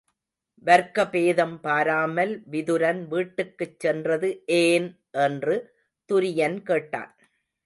[0.65, 4.29] வர்க்கபேதம் பாராமல் விதுரன் வீட்டுக்குச் சென்றது
[4.45, 4.89] ஏன்?
[5.19, 5.55] என்று
[6.09, 7.13] துரியன் கேட்டான்.